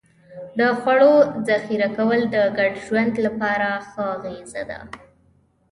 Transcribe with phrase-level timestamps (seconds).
[0.59, 1.13] د خوړو
[1.47, 4.79] ذخیره کول د ګډ ژوند لپاره ښه انګېزه ده.